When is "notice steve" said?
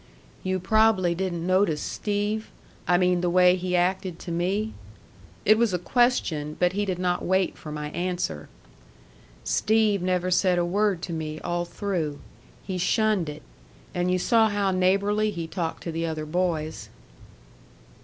1.45-2.49